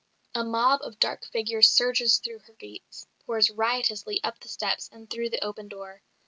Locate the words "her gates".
2.47-3.05